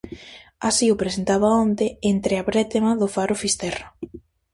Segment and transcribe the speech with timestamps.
[0.67, 3.87] Así o presentaba onte entre a brétema do faro Fisterra.